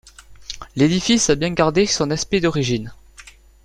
[0.75, 2.91] L'édifice a bien gardé son aspect d'origine.